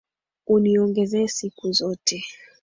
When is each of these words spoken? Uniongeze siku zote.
Uniongeze 0.53 1.27
siku 1.35 1.67
zote. 1.79 2.17